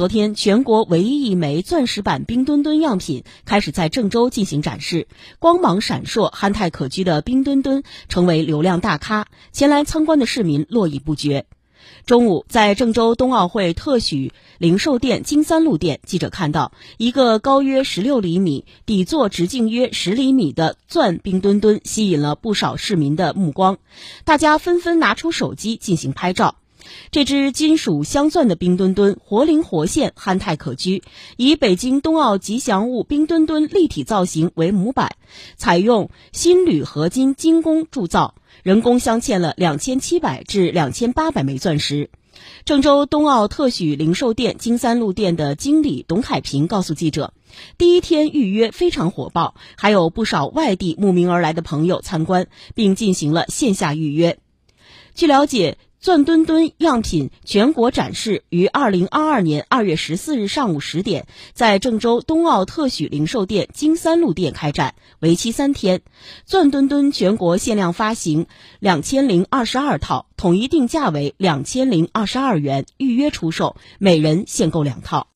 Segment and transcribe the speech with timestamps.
[0.00, 5.06] 昨天，全国唯一一枚钻石版冰墩墩样品开始在郑州进行展示，
[5.38, 11.44] 光芒闪烁、憨态可掬的冰墩墩成为流量大咖，前来参观的市民络绎不绝。
[12.06, 23.76] 中午，在郑州冬奥会特许零售店金三路店，记者看到一个高约十六厘米、底座直径约十厘米的钻冰墩墩，吸引了不少市民的目光，
[24.24, 26.56] 大家纷纷拿出手机进行拍照。
[27.10, 31.02] 这只金属镶钻的冰墩墩活灵活现、憨态可掬，
[31.36, 35.12] 以北京冬奥吉祥物冰墩墩立体造型为模板，
[35.56, 42.10] 采用锌铝合金精工铸造，人工镶嵌了两千七百至两千八百枚钻石。
[42.64, 47.34] 郑州冬奥特许零售店金三路店的经理董海平告诉记者，
[47.76, 54.38] 第一天预约非常火爆，还有不少外地慕名而来的朋友参观，并进行了线下预约。
[55.14, 55.76] 据了解。
[56.00, 66.00] 钻墩墩样品全国展示于二零二二年二月十四日上午十点，在郑州冬奥特许零售店经三路店开展，为期三天。
[66.46, 68.46] 钻墩墩全国限量发行
[68.78, 75.26] 两千零二十二套，统一定价为两千零二十二元，预约出售，每人限购两套。